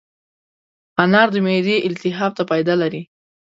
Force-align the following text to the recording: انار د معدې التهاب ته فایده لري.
انار 1.03 1.27
د 1.33 1.37
معدې 1.45 1.75
التهاب 1.87 2.31
ته 2.37 2.43
فایده 2.49 2.75
لري. 2.81 3.01